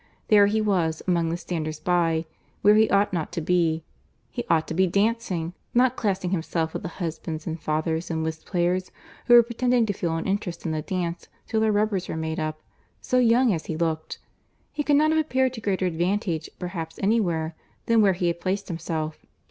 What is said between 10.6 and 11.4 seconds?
in the dance